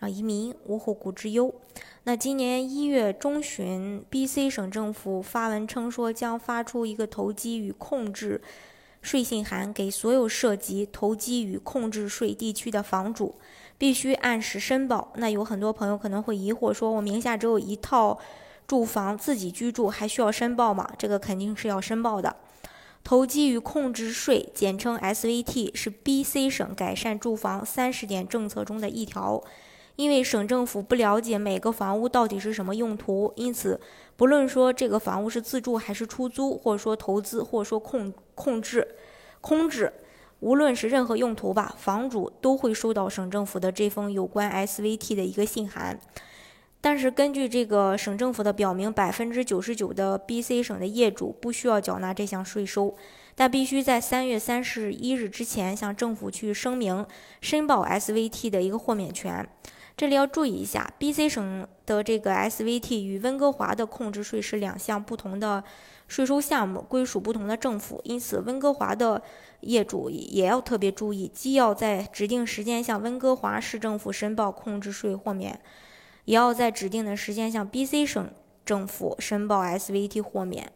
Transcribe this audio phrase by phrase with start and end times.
[0.00, 1.54] 让移民无后顾之忧。
[2.04, 8.40] 那今年一月中旬，BC 省政府发文称说，将发出一个投机与控制
[9.02, 13.34] 税信函，给所有涉及投机与控制税地区的房主，
[13.76, 15.12] 必须按时申报。
[15.16, 18.18] 那有很多朋友可能会疑惑，说我名下只有一套
[18.66, 20.90] 住房，自己居住，还需要申报吗？
[20.98, 22.36] 这个肯定是要申报的。
[23.04, 29.42] 投机与控制税，简称 SVT，是 BC 省改善住房三十点政策中的一条。
[29.96, 33.80] 因为省政府不了解每个房屋到底是什么用途，因此
[34.16, 38.86] 不论说这个房屋是自住还是出租，或者说投资，或者说控控制、
[39.40, 39.92] 空置，
[40.40, 45.98] 无论是任何用途吧，房主都会收到省政府的这封有关 SVT 的一个信函。
[46.82, 52.96] 但是根据这个省政府的表明，百分之九十九的 BC 省的业主不需要缴纳这项税收，
[53.34, 57.04] 但必须在三月三十一日之前向政府去声明
[57.42, 59.46] 申报 SVT 的一个豁免权。
[60.00, 65.62] 这里要注意一下，BC 省的这个 SVT 与温哥华的控制税是两项不同的
[66.08, 69.20] 税收项目，归属不同的政府，因此温哥华的
[69.60, 75.60] 业主也要特别注意，既要在指定时间向温哥华市政府申报控制税豁免，
[76.24, 78.32] 也要在指定的时间向 BC 省
[78.64, 80.72] 政府申报 SVT 豁免。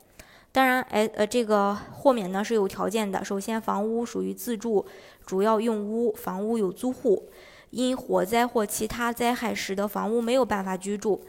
[0.52, 4.84] 当然，哎呃，这个豁免呢是有条件的，首先房屋属于自住
[5.24, 7.30] 主要用屋，房屋有租户。
[7.74, 11.20] 因火灾或其他灾害使得房屋没有办法居住，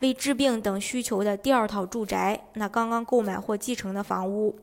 [0.00, 4.54] 为治病等需求的第二套住宅，那刚刚购买或继承的房屋，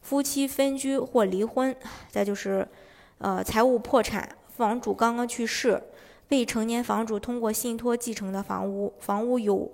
[0.00, 1.74] 夫妻分居或离婚，
[2.08, 2.68] 再就是，
[3.18, 5.82] 呃，财务破产，房主刚刚去世，
[6.28, 9.72] 未成年房主通过信托继承的房屋，房屋有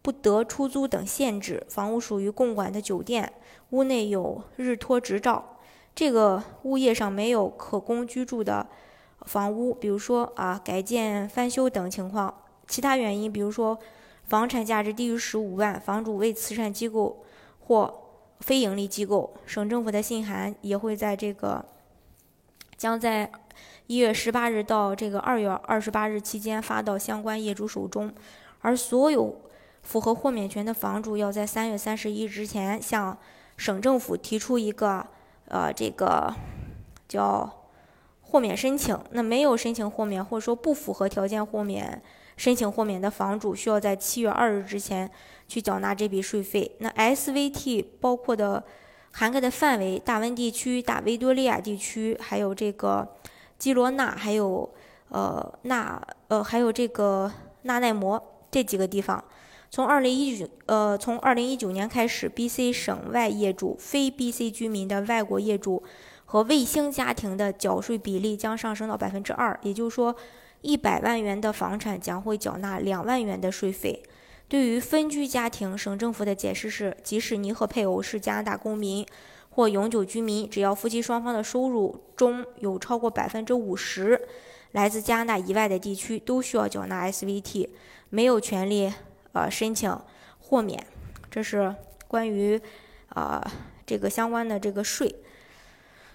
[0.00, 3.30] 不得出租等限制，房屋属于共管的酒店，
[3.70, 5.58] 屋内有日托执照，
[5.94, 8.66] 这个物业上没有可供居住的。
[9.26, 12.34] 房屋，比如说啊改建、翻修等情况，
[12.66, 13.78] 其他原因，比如说
[14.24, 17.24] 房产价值低于十五万，房主为慈善机构
[17.60, 18.02] 或
[18.40, 21.64] 非盈利机构，省政府的信函也会在这个
[22.76, 23.30] 将在
[23.86, 28.12] 一月十八日到这个二月二十八日期间发到相关业主手中，
[28.60, 29.40] 而所有
[29.82, 33.16] 符合豁免权的房主要在三月三十一日之前向
[33.56, 35.06] 省政府提出一个
[35.46, 36.34] 呃这个
[37.06, 37.61] 叫。
[38.32, 42.00] 豁免申请，那没有申请豁免，或者说不符合条件豁免
[42.38, 45.10] 申请豁免的房主，需要在七月二日之前
[45.46, 46.74] 去缴纳这笔税费。
[46.78, 48.64] 那 SVT 包括的
[49.10, 53.06] 涵盖的范围，大温地区、大维多利亚地区，还有这个
[53.58, 54.66] 基罗纳，还有
[55.10, 57.30] 呃纳呃还有这个
[57.64, 58.18] 纳奈摩
[58.50, 59.22] 这几个地方。
[59.68, 65.82] 从二零一九呃从二零一九年开始，BC 省外业主、非 BC 居民的外国业主。
[66.32, 70.16] 和卫星家庭的缴税比例将上升到百分之二，也就是说，
[70.62, 74.02] 一百万元的房产将会缴纳两万元的税费。
[74.48, 79.06] 对于分居家庭，省政府的解释是，即使你和配偶是加拿大公民
[79.50, 84.18] 或永久居民，只要夫妻双方的收入中有超过百分之五十
[84.70, 87.68] 来自加拿大以外的地区，都需要缴纳 SVT，
[88.08, 88.90] 没有权利
[89.32, 89.94] 呃申请
[90.38, 90.82] 豁免。
[91.30, 91.74] 这是
[92.08, 92.58] 关于
[93.10, 93.46] 啊
[93.84, 95.14] 这个相关的这个税。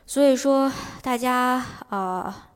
[0.09, 2.47] 所以说，大家啊，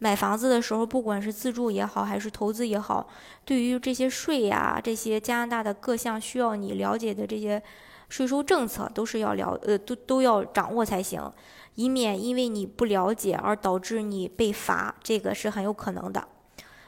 [0.00, 3.06] 买房子的时候，不管是自住也好，还是投资也好，
[3.44, 7.62] 对于这些税呀，这些加拿大的各项需要你了解的这些
[8.08, 11.32] 税收政策，都是要了呃，都都要掌握才行，
[11.76, 16.26] 以免因为你不了解而导致你被罚，这个是很有可能的。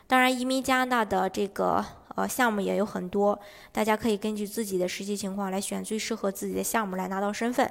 [0.09, 1.85] 当然，移民加拿大的这个
[2.17, 3.39] 呃项目也有很多，
[3.71, 7.71] 大家可以根据自己的实际情况来选最适合自己的项目来拿到身份。